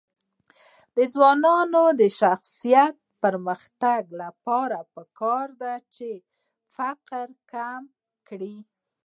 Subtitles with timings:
[0.95, 2.73] د ځوانانو د شخصي
[3.23, 6.09] پرمختګ لپاره پکار ده چې
[6.75, 7.81] فقر کم
[8.27, 8.57] کړي.